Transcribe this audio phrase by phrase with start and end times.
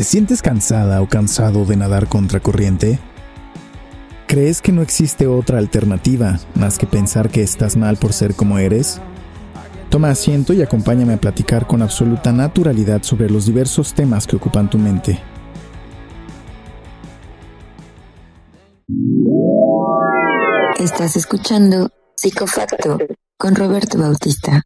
[0.00, 2.98] ¿Te sientes cansada o cansado de nadar contracorriente?
[4.26, 8.58] ¿Crees que no existe otra alternativa más que pensar que estás mal por ser como
[8.58, 8.98] eres?
[9.90, 14.70] Toma asiento y acompáñame a platicar con absoluta naturalidad sobre los diversos temas que ocupan
[14.70, 15.20] tu mente.
[20.78, 22.96] Estás escuchando Psicofacto
[23.36, 24.62] con Roberto Bautista.